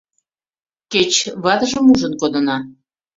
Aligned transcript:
Кеч 0.91 1.13
ватыжым 1.43 1.85
ужын 1.93 2.13
кодына. 2.21 2.57